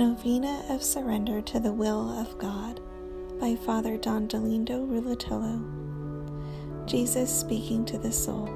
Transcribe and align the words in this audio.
Novena 0.00 0.64
of 0.70 0.82
Surrender 0.82 1.42
to 1.42 1.60
the 1.60 1.74
Will 1.74 2.18
of 2.18 2.38
God 2.38 2.80
by 3.38 3.54
Father 3.54 3.98
Don 3.98 4.26
Dolindo 4.26 4.88
Ruotolo. 4.88 5.60
Jesus 6.86 7.30
speaking 7.30 7.84
to 7.84 7.98
the 7.98 8.10
soul. 8.10 8.46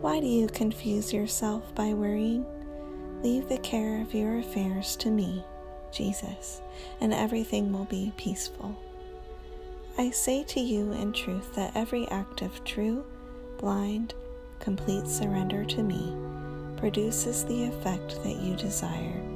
Why 0.00 0.18
do 0.18 0.26
you 0.26 0.46
confuse 0.46 1.12
yourself 1.12 1.74
by 1.74 1.92
worrying? 1.92 2.46
Leave 3.22 3.50
the 3.50 3.58
care 3.58 4.00
of 4.00 4.14
your 4.14 4.38
affairs 4.38 4.96
to 4.96 5.10
me, 5.10 5.44
Jesus, 5.92 6.62
and 7.02 7.12
everything 7.12 7.70
will 7.70 7.84
be 7.84 8.14
peaceful. 8.16 8.80
I 9.98 10.08
say 10.08 10.42
to 10.42 10.60
you 10.60 10.90
in 10.92 11.12
truth 11.12 11.54
that 11.54 11.76
every 11.76 12.08
act 12.08 12.40
of 12.40 12.64
true, 12.64 13.04
blind, 13.58 14.14
complete 14.58 15.06
surrender 15.06 15.66
to 15.66 15.82
me 15.82 16.16
produces 16.78 17.44
the 17.44 17.64
effect 17.64 18.22
that 18.22 18.36
you 18.36 18.56
desire 18.56 19.27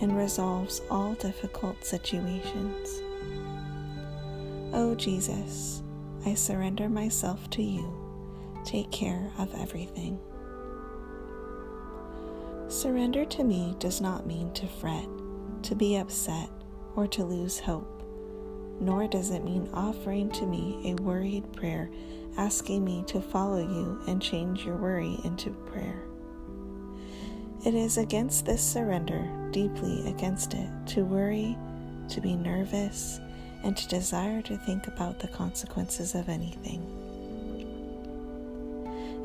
and 0.00 0.16
resolves 0.16 0.82
all 0.90 1.14
difficult 1.14 1.84
situations. 1.84 3.02
O 4.72 4.90
oh, 4.90 4.94
Jesus, 4.94 5.82
I 6.24 6.34
surrender 6.34 6.88
myself 6.88 7.50
to 7.50 7.62
you. 7.62 7.92
Take 8.64 8.90
care 8.90 9.30
of 9.38 9.54
everything. 9.54 10.18
Surrender 12.68 13.24
to 13.24 13.44
me 13.44 13.74
does 13.78 14.00
not 14.00 14.26
mean 14.26 14.52
to 14.52 14.66
fret, 14.66 15.08
to 15.62 15.74
be 15.74 15.96
upset, 15.96 16.48
or 16.94 17.06
to 17.08 17.24
lose 17.24 17.58
hope 17.58 18.00
nor 18.80 19.06
does 19.06 19.30
it 19.30 19.44
mean 19.44 19.68
offering 19.74 20.30
to 20.30 20.46
me 20.46 20.80
a 20.86 21.02
worried 21.02 21.52
prayer 21.52 21.90
asking 22.38 22.82
me 22.82 23.04
to 23.06 23.20
follow 23.20 23.58
you 23.58 24.00
and 24.08 24.22
change 24.22 24.64
your 24.64 24.76
worry 24.76 25.18
into 25.24 25.50
prayer. 25.50 26.09
It 27.62 27.74
is 27.74 27.98
against 27.98 28.46
this 28.46 28.62
surrender, 28.62 29.28
deeply 29.50 30.08
against 30.08 30.54
it, 30.54 30.68
to 30.86 31.04
worry, 31.04 31.58
to 32.08 32.20
be 32.20 32.34
nervous, 32.34 33.20
and 33.62 33.76
to 33.76 33.88
desire 33.88 34.40
to 34.42 34.56
think 34.56 34.86
about 34.86 35.18
the 35.18 35.28
consequences 35.28 36.14
of 36.14 36.30
anything. 36.30 36.80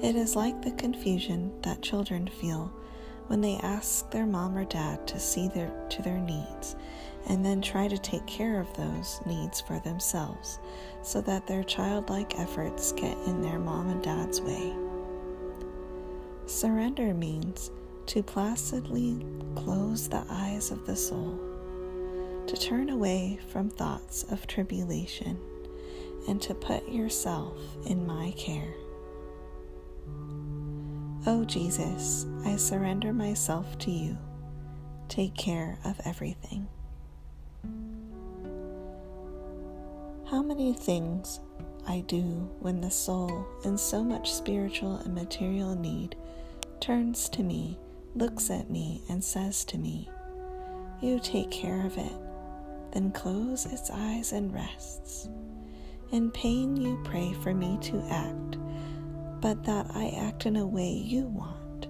It 0.03 0.17
is 0.17 0.35
like 0.35 0.61
the 0.61 0.71
confusion 0.71 1.53
that 1.61 1.81
children 1.81 2.27
feel 2.27 2.73
when 3.27 3.39
they 3.39 3.55
ask 3.63 4.11
their 4.11 4.25
mom 4.25 4.57
or 4.57 4.65
dad 4.65 5.07
to 5.07 5.19
see 5.19 5.47
their, 5.47 5.71
to 5.89 6.01
their 6.01 6.19
needs 6.19 6.75
and 7.27 7.43
then 7.43 7.61
try 7.61 7.87
to 7.87 7.97
take 7.97 8.25
care 8.27 8.59
of 8.59 8.71
those 8.75 9.19
needs 9.25 9.61
for 9.61 9.79
themselves 9.79 10.59
so 11.01 11.21
that 11.21 11.47
their 11.47 11.63
childlike 11.63 12.37
efforts 12.37 12.91
get 12.91 13.17
in 13.25 13.41
their 13.41 13.57
mom 13.57 13.89
and 13.89 14.03
dad's 14.03 14.41
way. 14.41 14.75
Surrender 16.45 17.13
means 17.13 17.71
to 18.07 18.23
placidly 18.23 19.25
close 19.55 20.07
the 20.07 20.23
eyes 20.29 20.71
of 20.71 20.85
the 20.85 20.95
soul, 20.95 21.39
to 22.47 22.55
turn 22.55 22.89
away 22.89 23.39
from 23.49 23.69
thoughts 23.69 24.23
of 24.31 24.47
tribulation, 24.47 25.39
and 26.27 26.41
to 26.41 26.53
put 26.53 26.87
yourself 26.89 27.57
in 27.85 28.05
my 28.05 28.31
care. 28.37 28.73
O 31.27 31.41
oh, 31.41 31.45
Jesus, 31.45 32.27
I 32.45 32.55
surrender 32.55 33.11
myself 33.11 33.77
to 33.79 33.91
you. 33.91 34.15
Take 35.07 35.35
care 35.35 35.79
of 35.83 35.99
everything. 36.05 36.67
How 40.29 40.43
many 40.43 40.73
things 40.73 41.39
I 41.87 42.01
do 42.01 42.49
when 42.59 42.81
the 42.81 42.91
soul, 42.91 43.47
in 43.63 43.77
so 43.77 44.03
much 44.03 44.33
spiritual 44.33 44.97
and 44.97 45.15
material 45.15 45.75
need, 45.75 46.15
turns 46.79 47.29
to 47.29 47.43
me, 47.43 47.79
looks 48.15 48.49
at 48.49 48.69
me, 48.69 49.01
and 49.09 49.23
says 49.23 49.65
to 49.65 49.77
me, 49.77 50.09
You 51.01 51.19
take 51.19 51.51
care 51.51 51.85
of 51.85 51.97
it, 51.97 52.13
then 52.93 53.11
close 53.11 53.65
its 53.65 53.91
eyes 53.91 54.31
and 54.31 54.53
rests. 54.53 55.29
In 56.11 56.31
pain, 56.31 56.77
you 56.77 56.99
pray 57.03 57.33
for 57.43 57.53
me 57.53 57.77
to 57.81 58.01
act, 58.09 58.57
but 59.41 59.63
that 59.65 59.87
I 59.93 60.09
act 60.17 60.45
in 60.45 60.55
a 60.55 60.65
way 60.65 60.89
you 60.89 61.25
want. 61.25 61.87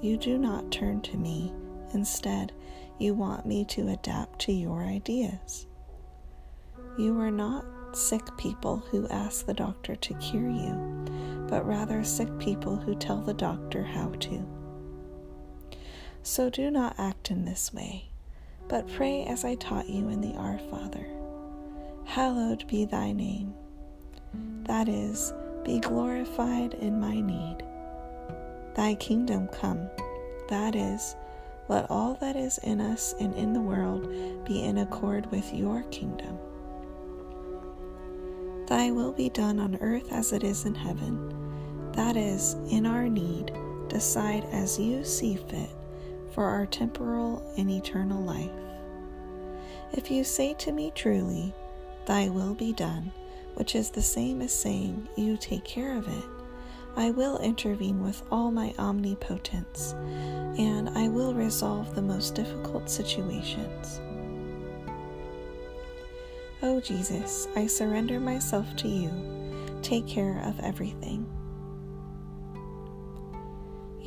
You 0.00 0.16
do 0.16 0.38
not 0.38 0.70
turn 0.70 1.02
to 1.02 1.16
me, 1.16 1.52
instead, 1.92 2.52
you 2.98 3.14
want 3.14 3.46
me 3.46 3.64
to 3.66 3.88
adapt 3.88 4.38
to 4.40 4.52
your 4.52 4.82
ideas. 4.82 5.66
You 6.96 7.18
are 7.20 7.30
not 7.30 7.64
sick 7.92 8.24
people 8.36 8.78
who 8.90 9.06
ask 9.08 9.46
the 9.46 9.54
doctor 9.54 9.96
to 9.96 10.14
cure 10.14 10.50
you, 10.50 11.44
but 11.48 11.66
rather 11.66 12.02
sick 12.04 12.28
people 12.38 12.76
who 12.76 12.94
tell 12.94 13.20
the 13.20 13.34
doctor 13.34 13.82
how 13.82 14.10
to. 14.20 14.57
So 16.22 16.50
do 16.50 16.70
not 16.70 16.94
act 16.98 17.30
in 17.30 17.44
this 17.44 17.72
way, 17.72 18.10
but 18.68 18.88
pray 18.92 19.24
as 19.24 19.44
I 19.44 19.54
taught 19.54 19.88
you 19.88 20.08
in 20.08 20.20
the 20.20 20.34
Our 20.34 20.58
Father. 20.70 21.06
Hallowed 22.04 22.66
be 22.68 22.84
thy 22.84 23.12
name. 23.12 23.54
That 24.64 24.88
is, 24.88 25.32
be 25.64 25.78
glorified 25.80 26.74
in 26.74 27.00
my 27.00 27.20
need. 27.20 27.58
Thy 28.74 28.94
kingdom 28.94 29.48
come. 29.48 29.88
That 30.48 30.74
is, 30.74 31.16
let 31.68 31.90
all 31.90 32.14
that 32.20 32.36
is 32.36 32.58
in 32.58 32.80
us 32.80 33.14
and 33.20 33.34
in 33.34 33.52
the 33.52 33.60
world 33.60 34.08
be 34.44 34.64
in 34.64 34.78
accord 34.78 35.30
with 35.30 35.52
your 35.52 35.82
kingdom. 35.84 36.38
Thy 38.66 38.90
will 38.90 39.12
be 39.12 39.30
done 39.30 39.58
on 39.58 39.76
earth 39.80 40.12
as 40.12 40.32
it 40.32 40.44
is 40.44 40.64
in 40.64 40.74
heaven. 40.74 41.92
That 41.92 42.16
is, 42.16 42.54
in 42.70 42.86
our 42.86 43.08
need, 43.08 43.52
decide 43.88 44.44
as 44.52 44.78
you 44.78 45.04
see 45.04 45.36
fit 45.36 45.77
for 46.38 46.44
our 46.44 46.66
temporal 46.66 47.42
and 47.56 47.68
eternal 47.68 48.22
life. 48.22 48.48
If 49.92 50.08
you 50.08 50.22
say 50.22 50.54
to 50.54 50.70
me 50.70 50.92
truly, 50.94 51.52
Thy 52.06 52.28
will 52.28 52.54
be 52.54 52.72
done, 52.72 53.10
which 53.54 53.74
is 53.74 53.90
the 53.90 54.02
same 54.02 54.40
as 54.40 54.52
saying, 54.52 55.08
You 55.16 55.36
take 55.36 55.64
care 55.64 55.96
of 55.98 56.06
it, 56.06 56.24
I 56.94 57.10
will 57.10 57.38
intervene 57.38 58.04
with 58.04 58.22
all 58.30 58.52
my 58.52 58.72
omnipotence, 58.78 59.94
and 60.56 60.90
I 60.90 61.08
will 61.08 61.34
resolve 61.34 61.96
the 61.96 62.02
most 62.02 62.36
difficult 62.36 62.88
situations. 62.88 64.00
O 66.62 66.76
oh, 66.76 66.80
Jesus, 66.80 67.48
I 67.56 67.66
surrender 67.66 68.20
myself 68.20 68.76
to 68.76 68.86
you. 68.86 69.10
Take 69.82 70.06
care 70.06 70.40
of 70.44 70.60
everything. 70.60 71.26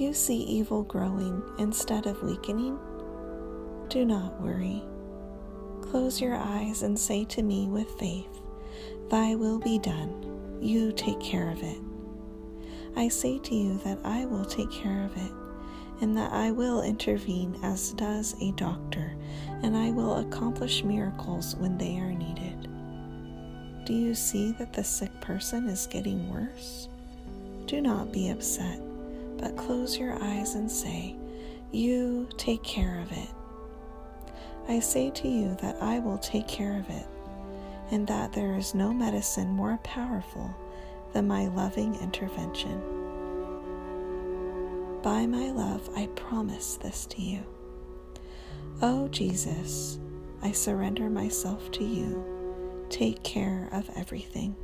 You 0.02 0.16
see 0.16 0.38
evil 0.38 0.82
growing 0.82 1.44
instead 1.60 2.08
of 2.08 2.24
weakening? 2.24 2.80
Do 3.88 4.04
not 4.04 4.42
worry. 4.42 4.82
Close 5.84 6.20
your 6.20 6.34
eyes 6.34 6.82
and 6.82 6.98
say 6.98 7.24
to 7.26 7.44
me 7.44 7.68
with 7.68 7.88
faith, 8.00 8.42
Thy 9.12 9.36
will 9.36 9.60
be 9.60 9.78
done. 9.78 10.58
You 10.60 10.92
take 10.92 11.20
care 11.20 11.52
of 11.52 11.62
it. 11.62 11.78
I 12.96 13.10
say 13.10 13.38
to 13.38 13.54
you 13.54 13.78
that 13.84 14.00
I 14.04 14.26
will 14.26 14.44
take 14.44 14.72
care 14.72 15.06
of 15.06 15.16
it, 15.16 15.32
and 16.02 16.18
that 16.18 16.34
I 16.34 16.50
will 16.50 16.82
intervene 16.82 17.60
as 17.62 17.94
does 17.94 18.34
a 18.42 18.54
doctor, 18.54 19.16
and 19.62 19.78
I 19.78 19.92
will 19.92 20.16
accomplish 20.16 20.84
miracles 20.84 21.56
when 21.58 21.78
they 21.78 22.00
are 22.00 22.12
needed. 22.12 22.68
Do 23.86 23.94
you 23.94 24.16
see 24.16 24.54
that 24.54 24.74
the 24.74 24.84
sick 24.84 25.12
person 25.22 25.70
is 25.70 25.86
getting 25.86 26.28
worse? 26.34 26.90
Do 27.68 27.82
not 27.82 28.12
be 28.12 28.30
upset, 28.30 28.82
but 29.42 29.58
close 29.58 29.98
your 29.98 30.22
eyes 30.24 30.56
and 30.56 30.72
say, 30.72 31.16
You 31.72 32.30
take 32.38 32.64
care 32.64 33.00
of 33.00 33.12
it. 33.12 33.30
I 34.70 34.80
say 34.80 35.10
to 35.10 35.28
you 35.28 35.58
that 35.62 35.82
I 35.82 36.00
will 36.00 36.20
take 36.20 36.48
care 36.48 36.78
of 36.78 36.90
it, 36.90 37.08
and 37.90 38.08
that 38.08 38.32
there 38.32 38.56
is 38.56 38.76
no 38.76 38.94
medicine 38.94 39.50
more 39.50 39.80
powerful 39.84 40.56
than 41.14 41.28
my 41.28 41.48
loving 41.48 41.96
intervention. 41.96 42.80
By 45.02 45.26
my 45.26 45.50
love, 45.50 45.90
I 45.96 46.06
promise 46.16 46.76
this 46.76 47.08
to 47.08 47.22
you. 47.22 47.44
O 48.84 49.06
oh, 49.06 49.08
Jesus, 49.08 50.00
I 50.44 50.52
surrender 50.52 51.10
myself 51.10 51.72
to 51.72 51.84
you. 51.84 52.24
Take 52.90 53.24
care 53.24 53.68
of 53.72 53.90
everything. 53.96 54.56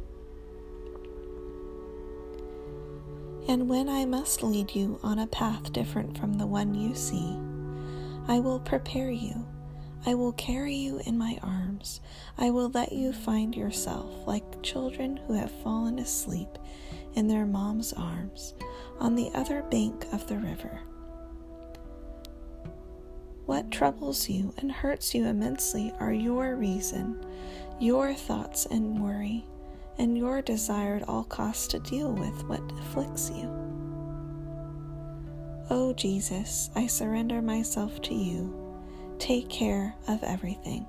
And 3.48 3.70
when 3.70 3.88
I 3.88 4.06
must 4.06 4.44
lead 4.44 4.76
you 4.76 5.00
on 5.04 5.20
a 5.20 5.28
path 5.28 5.72
different 5.72 6.18
from 6.18 6.34
the 6.34 6.48
one 6.48 6.76
you 6.76 6.94
see, 6.96 7.38
I 8.28 8.40
will 8.40 8.60
prepare 8.60 9.10
you 9.10 9.46
I 10.08 10.14
will 10.14 10.32
carry 10.34 10.74
you 10.74 11.02
in 11.06 11.18
my 11.18 11.38
arms. 11.42 12.00
I 12.38 12.50
will 12.50 12.70
let 12.70 12.94
you 12.94 13.12
find 13.12 13.54
yourself 13.54 14.26
like 14.26 14.64
children 14.64 15.18
who 15.18 15.34
have 15.34 15.52
fallen 15.64 16.00
asleep 16.00 16.48
in 17.16 17.28
their 17.28 17.46
mom's 17.46 17.92
arms 17.92 18.54
on 19.00 19.16
the 19.16 19.30
other 19.34 19.64
bank 19.64 20.06
of 20.14 20.26
the 20.28 20.38
river. 20.38 20.80
What 23.46 23.70
troubles 23.70 24.30
you 24.30 24.54
and 24.60 24.72
hurts 24.72 25.14
you 25.14 25.26
immensely 25.26 25.94
are 26.00 26.14
your 26.14 26.56
reason, 26.56 27.26
your 27.80 28.14
thoughts 28.14 28.66
and 28.66 29.02
worry, 29.04 29.46
and 29.98 30.18
your 30.18 30.42
desire 30.42 30.96
at 30.96 31.08
all 31.10 31.24
costs 31.24 31.68
to 31.68 31.80
deal 31.80 32.12
with 32.12 32.44
what 32.46 32.62
afflicts 32.80 33.30
you. 33.30 33.46
O 35.70 35.90
oh, 35.90 35.94
Jesus, 35.94 36.70
I 36.76 36.88
surrender 36.88 37.42
myself 37.42 38.02
to 38.04 38.14
you 38.14 38.68
take 39.20 39.50
care 39.50 39.96
of 40.08 40.24
everything. 40.24 40.86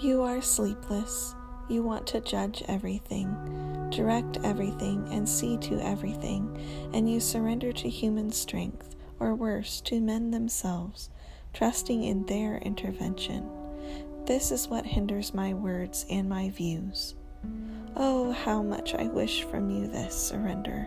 You 0.00 0.22
are 0.22 0.40
sleepless. 0.40 1.34
You 1.68 1.82
want 1.82 2.06
to 2.08 2.20
judge 2.20 2.62
everything, 2.66 3.90
direct 3.90 4.38
everything, 4.42 5.06
and 5.10 5.28
see 5.28 5.58
to 5.58 5.78
everything, 5.84 6.90
and 6.94 7.10
you 7.10 7.20
surrender 7.20 7.72
to 7.72 7.88
human 7.90 8.32
strength, 8.32 8.96
or 9.20 9.34
worse, 9.34 9.82
to 9.82 10.00
men 10.00 10.30
themselves, 10.30 11.10
trusting 11.52 12.04
in 12.04 12.24
their 12.24 12.56
intervention. 12.58 13.50
This 14.28 14.52
is 14.52 14.68
what 14.68 14.84
hinders 14.84 15.32
my 15.32 15.54
words 15.54 16.04
and 16.10 16.28
my 16.28 16.50
views. 16.50 17.14
Oh, 17.96 18.30
how 18.30 18.62
much 18.62 18.94
I 18.94 19.04
wish 19.04 19.44
from 19.44 19.70
you 19.70 19.86
this 19.86 20.14
surrender 20.14 20.86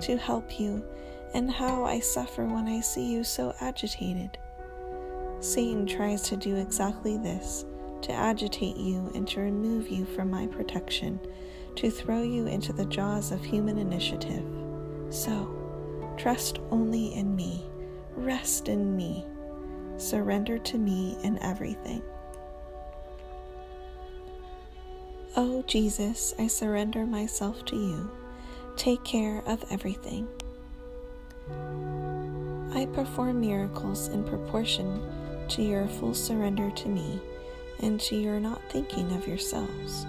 to 0.00 0.16
help 0.16 0.58
you, 0.58 0.82
and 1.34 1.50
how 1.50 1.84
I 1.84 2.00
suffer 2.00 2.46
when 2.46 2.66
I 2.66 2.80
see 2.80 3.12
you 3.12 3.24
so 3.24 3.54
agitated. 3.60 4.38
Satan 5.40 5.86
tries 5.86 6.22
to 6.22 6.36
do 6.38 6.56
exactly 6.56 7.18
this 7.18 7.66
to 8.00 8.12
agitate 8.12 8.78
you 8.78 9.12
and 9.14 9.28
to 9.28 9.40
remove 9.40 9.88
you 9.88 10.06
from 10.06 10.30
my 10.30 10.46
protection, 10.46 11.20
to 11.76 11.90
throw 11.90 12.22
you 12.22 12.46
into 12.46 12.72
the 12.72 12.86
jaws 12.86 13.32
of 13.32 13.44
human 13.44 13.76
initiative. 13.76 14.46
So, 15.10 15.54
trust 16.16 16.60
only 16.70 17.14
in 17.14 17.36
me, 17.36 17.68
rest 18.16 18.70
in 18.70 18.96
me, 18.96 19.26
surrender 19.98 20.56
to 20.60 20.78
me 20.78 21.18
in 21.22 21.38
everything. 21.42 22.02
Oh 25.40 25.62
Jesus, 25.68 26.34
I 26.36 26.48
surrender 26.48 27.06
myself 27.06 27.64
to 27.66 27.76
you. 27.76 28.10
Take 28.74 29.04
care 29.04 29.40
of 29.46 29.64
everything. 29.70 30.26
I 32.74 32.86
perform 32.86 33.40
miracles 33.40 34.08
in 34.08 34.24
proportion 34.24 35.00
to 35.50 35.62
your 35.62 35.86
full 35.86 36.12
surrender 36.12 36.72
to 36.72 36.88
me 36.88 37.20
and 37.78 38.00
to 38.00 38.16
your 38.16 38.40
not 38.40 38.60
thinking 38.68 39.12
of 39.12 39.28
yourselves. 39.28 40.08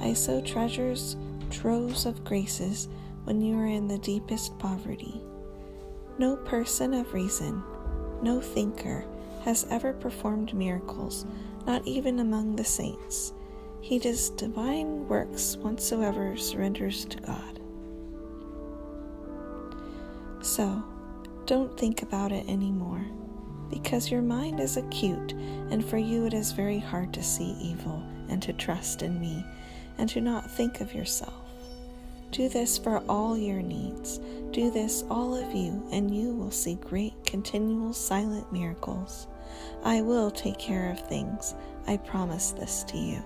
I 0.00 0.14
sow 0.14 0.40
treasures, 0.40 1.16
troves 1.48 2.04
of 2.04 2.24
graces 2.24 2.88
when 3.22 3.40
you 3.40 3.56
are 3.56 3.68
in 3.68 3.86
the 3.86 3.98
deepest 3.98 4.58
poverty. 4.58 5.20
No 6.18 6.34
person 6.34 6.92
of 6.92 7.14
reason, 7.14 7.62
no 8.20 8.40
thinker, 8.40 9.04
has 9.44 9.64
ever 9.70 9.92
performed 9.92 10.54
miracles, 10.54 11.24
not 11.68 11.86
even 11.86 12.18
among 12.18 12.56
the 12.56 12.64
saints. 12.64 13.32
He 13.86 14.00
does 14.00 14.30
divine 14.30 15.06
works 15.06 15.56
whatsoever 15.58 16.36
surrenders 16.36 17.04
to 17.04 17.18
God. 17.18 17.60
So, 20.42 20.82
don't 21.44 21.78
think 21.78 22.02
about 22.02 22.32
it 22.32 22.48
anymore 22.48 23.04
because 23.70 24.10
your 24.10 24.22
mind 24.22 24.58
is 24.58 24.76
acute, 24.76 25.34
and 25.70 25.84
for 25.84 25.98
you 25.98 26.26
it 26.26 26.34
is 26.34 26.50
very 26.50 26.80
hard 26.80 27.14
to 27.14 27.22
see 27.22 27.56
evil 27.60 28.02
and 28.28 28.42
to 28.42 28.52
trust 28.52 29.02
in 29.02 29.20
me 29.20 29.44
and 29.98 30.08
to 30.08 30.20
not 30.20 30.50
think 30.50 30.80
of 30.80 30.92
yourself. 30.92 31.48
Do 32.32 32.48
this 32.48 32.76
for 32.76 33.04
all 33.08 33.38
your 33.38 33.62
needs. 33.62 34.18
Do 34.50 34.68
this, 34.68 35.04
all 35.08 35.32
of 35.32 35.54
you, 35.54 35.86
and 35.92 36.12
you 36.12 36.34
will 36.34 36.50
see 36.50 36.74
great, 36.74 37.14
continual, 37.24 37.92
silent 37.92 38.52
miracles. 38.52 39.28
I 39.84 40.00
will 40.00 40.32
take 40.32 40.58
care 40.58 40.90
of 40.90 41.06
things. 41.08 41.54
I 41.86 41.98
promise 41.98 42.50
this 42.50 42.82
to 42.88 42.98
you. 42.98 43.22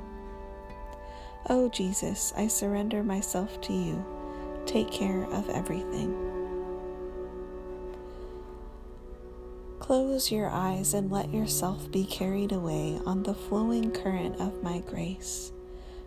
Oh, 1.52 1.68
Jesus, 1.68 2.32
I 2.36 2.46
surrender 2.46 3.02
myself 3.02 3.60
to 3.62 3.72
you. 3.72 4.04
Take 4.66 4.88
care 4.88 5.24
of 5.32 5.50
everything. 5.50 6.14
Close 9.80 10.30
your 10.30 10.48
eyes 10.48 10.94
and 10.94 11.10
let 11.10 11.34
yourself 11.34 11.90
be 11.90 12.04
carried 12.04 12.52
away 12.52 13.00
on 13.04 13.24
the 13.24 13.34
flowing 13.34 13.90
current 13.90 14.40
of 14.40 14.62
my 14.62 14.78
grace. 14.78 15.50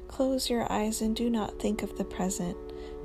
Close 0.07 0.49
your 0.49 0.71
eyes 0.71 1.01
and 1.01 1.13
do 1.13 1.29
not 1.29 1.59
think 1.59 1.83
of 1.83 1.97
the 1.97 2.05
present, 2.05 2.55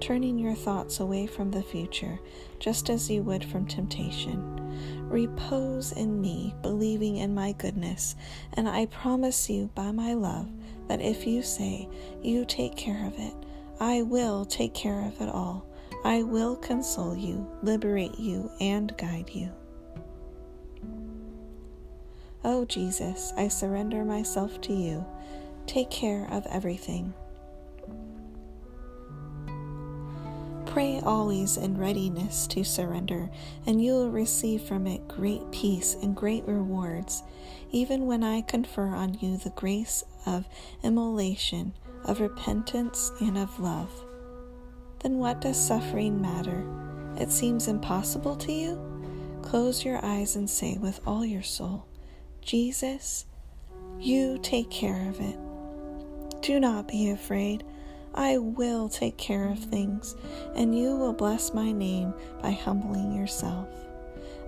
turning 0.01 0.39
your 0.39 0.55
thoughts 0.55 1.01
away 1.01 1.27
from 1.27 1.51
the 1.51 1.63
future, 1.65 2.21
just 2.61 2.89
as 2.89 3.11
you 3.11 3.25
would 3.25 3.45
from 3.45 3.67
temptation. 3.67 5.09
Repose 5.09 5.91
in 5.91 6.21
me, 6.21 6.55
believing 6.63 7.17
in 7.17 7.35
my 7.35 7.51
goodness, 7.51 8.15
and 8.55 8.69
I 8.69 8.87
promise 8.87 9.51
you 9.51 9.71
by 9.75 9.91
my 9.91 10.15
love 10.15 10.49
that 10.89 11.01
if 11.01 11.27
you 11.27 11.43
say, 11.43 11.89
You 12.23 12.45
take 12.45 12.77
care 12.77 13.07
of 13.07 13.19
it, 13.19 13.35
I 13.81 14.03
will 14.03 14.45
take 14.45 14.75
care 14.75 15.07
of 15.07 15.21
it 15.21 15.29
all. 15.29 15.67
I 16.05 16.23
will 16.23 16.57
console 16.57 17.17
you, 17.17 17.47
liberate 17.63 18.19
you, 18.19 18.51
and 18.61 18.97
guide 18.97 19.31
you. 19.33 19.51
Oh 22.45 22.65
Jesus, 22.65 23.33
I 23.37 23.49
surrender 23.49 24.05
myself 24.05 24.61
to 24.63 24.73
you. 24.73 25.05
Take 25.67 25.91
care 25.91 26.27
of 26.31 26.47
everything. 26.47 27.13
Pray 30.67 31.01
always 31.01 31.57
in 31.57 31.77
readiness 31.77 32.47
to 32.49 32.63
surrender, 32.63 33.31
and 33.67 33.83
you 33.83 33.93
will 33.93 34.11
receive 34.11 34.63
from 34.63 34.87
it 34.87 35.09
great 35.09 35.51
peace 35.51 35.97
and 36.01 36.15
great 36.15 36.45
rewards, 36.47 37.23
even 37.73 38.07
when 38.07 38.23
I 38.23 38.43
confer 38.43 38.95
on 38.95 39.15
you 39.15 39.37
the 39.37 39.51
grace 39.51 40.05
of 40.37 40.49
immolation, 40.83 41.73
of 42.05 42.21
repentance, 42.21 43.11
and 43.21 43.39
of 43.39 43.59
love. 43.59 43.91
Then 45.01 45.19
what 45.19 45.41
does 45.41 45.57
suffering 45.57 46.21
matter? 46.21 46.65
It 47.17 47.31
seems 47.31 47.69
impossible 47.69 48.37
to 48.37 48.53
you? 48.53 48.81
Close 49.43 49.85
your 49.85 50.05
eyes 50.05 50.37
and 50.37 50.49
say 50.49 50.77
with 50.79 51.01
all 51.07 51.25
your 51.25 51.43
soul, 51.43 51.87
Jesus, 52.43 53.25
you 53.99 54.39
take 54.43 54.71
care 54.71 55.09
of 55.09 55.21
it. 55.21 55.37
Do 56.43 56.61
not 56.61 56.89
be 56.89 57.11
afraid. 57.11 57.65
I 58.15 58.39
will 58.39 58.89
take 58.89 59.17
care 59.17 59.49
of 59.49 59.59
things, 59.59 60.17
and 60.55 60.77
you 60.77 60.97
will 60.97 61.13
bless 61.13 61.55
my 61.55 61.73
name 61.73 62.15
by 62.43 62.51
humbling 62.53 63.13
yourself. 63.13 63.69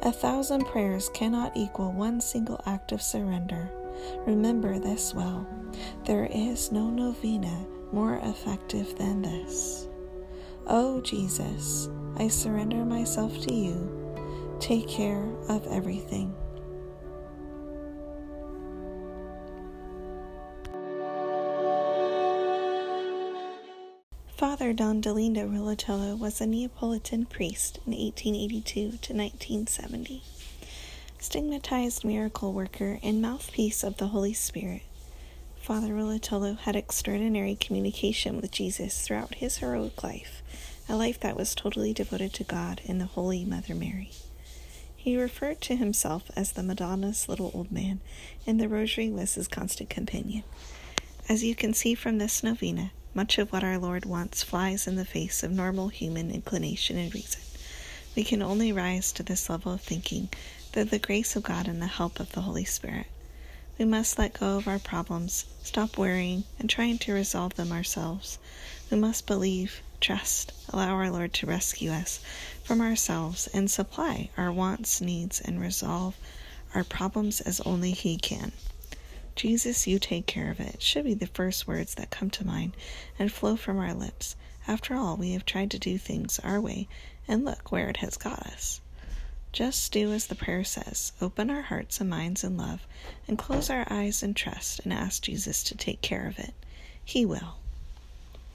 A 0.02 0.12
thousand 0.12 0.64
prayers 0.64 1.10
cannot 1.12 1.56
equal 1.56 1.92
one 1.92 2.20
single 2.20 2.60
act 2.66 2.92
of 2.92 3.02
surrender. 3.02 3.70
Remember 4.26 4.79
this 4.79 5.14
well. 5.14 5.47
There 6.05 6.26
is 6.26 6.73
no 6.73 6.91
novena 6.91 7.67
more 7.93 8.19
effective 8.23 8.97
than 8.97 9.23
this. 9.23 9.88
Oh 10.67 11.00
Jesus, 11.00 11.88
I 12.17 12.29
surrender 12.29 12.85
myself 12.85 13.38
to 13.43 13.55
you. 13.55 14.56
Take 14.61 14.88
care 14.88 15.25
of 15.49 15.67
everything. 15.67 16.35
Father 24.40 24.73
Don 24.73 25.02
Dolindo 25.02 25.47
Ruotolo 25.47 26.19
was 26.19 26.40
a 26.40 26.47
Neapolitan 26.47 27.26
priest 27.26 27.78
in 27.87 27.92
1882 27.92 28.73
to 28.73 29.12
1970, 29.12 30.23
stigmatized 31.20 32.02
miracle 32.02 32.52
worker 32.52 32.98
and 33.02 33.20
mouthpiece 33.20 33.84
of 33.84 33.98
the 33.98 34.08
Holy 34.08 34.32
Spirit. 34.32 34.80
Father 35.60 35.88
Ruotolo 35.92 36.58
had 36.58 36.74
extraordinary 36.74 37.54
communication 37.54 38.40
with 38.40 38.50
Jesus 38.50 39.02
throughout 39.02 39.34
his 39.34 39.58
heroic 39.58 40.02
life, 40.02 40.42
a 40.88 40.96
life 40.96 41.20
that 41.20 41.36
was 41.36 41.54
totally 41.54 41.92
devoted 41.92 42.32
to 42.32 42.44
God 42.44 42.80
and 42.88 42.98
the 42.98 43.04
Holy 43.04 43.44
Mother 43.44 43.74
Mary. 43.74 44.10
He 44.96 45.16
referred 45.16 45.60
to 45.62 45.76
himself 45.76 46.30
as 46.34 46.52
the 46.52 46.62
Madonna's 46.62 47.28
little 47.28 47.50
old 47.52 47.70
man, 47.70 48.00
and 48.46 48.58
the 48.58 48.68
rosary 48.68 49.10
was 49.10 49.34
his 49.34 49.46
constant 49.46 49.90
companion. 49.90 50.42
As 51.28 51.44
you 51.44 51.54
can 51.54 51.74
see 51.74 51.94
from 51.94 52.16
this 52.16 52.42
novena, 52.42 52.92
much 53.12 53.36
of 53.36 53.52
what 53.52 53.62
our 53.62 53.76
Lord 53.76 54.06
wants 54.06 54.42
flies 54.42 54.86
in 54.86 54.96
the 54.96 55.04
face 55.04 55.42
of 55.42 55.50
normal 55.50 55.88
human 55.88 56.30
inclination 56.30 56.96
and 56.96 57.14
reason. 57.14 57.42
We 58.16 58.24
can 58.24 58.42
only 58.42 58.72
rise 58.72 59.12
to 59.12 59.22
this 59.22 59.50
level 59.50 59.72
of 59.72 59.82
thinking 59.82 60.30
through 60.72 60.84
the 60.84 60.98
grace 60.98 61.34
of 61.36 61.42
God 61.42 61.66
and 61.66 61.82
the 61.82 61.86
help 61.86 62.20
of 62.20 62.32
the 62.32 62.42
Holy 62.42 62.64
Spirit. 62.64 63.06
We 63.78 63.84
must 63.84 64.18
let 64.18 64.38
go 64.38 64.56
of 64.56 64.68
our 64.68 64.78
problems, 64.78 65.46
stop 65.62 65.96
worrying, 65.96 66.44
and 66.58 66.68
trying 66.68 66.98
to 66.98 67.12
resolve 67.12 67.54
them 67.54 67.72
ourselves. 67.72 68.38
We 68.90 68.98
must 68.98 69.26
believe, 69.26 69.80
trust, 70.00 70.52
allow 70.68 70.90
our 70.94 71.10
Lord 71.10 71.32
to 71.34 71.46
rescue 71.46 71.90
us 71.90 72.20
from 72.62 72.80
ourselves 72.80 73.48
and 73.54 73.70
supply 73.70 74.30
our 74.36 74.52
wants, 74.52 75.00
needs, 75.00 75.40
and 75.40 75.60
resolve 75.60 76.14
our 76.74 76.84
problems 76.84 77.40
as 77.40 77.60
only 77.62 77.92
He 77.92 78.16
can. 78.16 78.52
Jesus, 79.34 79.86
you 79.86 79.98
take 79.98 80.26
care 80.26 80.50
of 80.50 80.60
it, 80.60 80.82
should 80.82 81.04
be 81.04 81.14
the 81.14 81.26
first 81.26 81.66
words 81.66 81.94
that 81.94 82.10
come 82.10 82.28
to 82.30 82.46
mind 82.46 82.76
and 83.18 83.32
flow 83.32 83.56
from 83.56 83.78
our 83.78 83.94
lips. 83.94 84.36
After 84.68 84.94
all, 84.94 85.16
we 85.16 85.32
have 85.32 85.46
tried 85.46 85.70
to 85.70 85.78
do 85.78 85.96
things 85.96 86.38
our 86.40 86.60
way, 86.60 86.86
and 87.26 87.44
look 87.44 87.72
where 87.72 87.88
it 87.88 87.96
has 87.98 88.16
got 88.16 88.40
us. 88.40 88.80
Just 89.52 89.92
do 89.92 90.12
as 90.12 90.26
the 90.26 90.35
prayer 90.35 90.64
says 90.64 91.12
open 91.21 91.50
our 91.50 91.62
hearts 91.62 92.00
and 92.00 92.11
minds 92.11 92.45
in 92.45 92.57
love, 92.57 92.87
and 93.26 93.38
close 93.38 93.71
our 93.71 93.87
eyes 93.90 94.23
in 94.23 94.35
trust, 94.35 94.80
and 94.80 94.92
ask 94.92 95.23
Jesus 95.23 95.62
to 95.64 95.76
take 95.76 96.02
care 96.02 96.26
of 96.26 96.38
it. 96.38 96.54
He 97.04 97.25
will. 97.25 97.60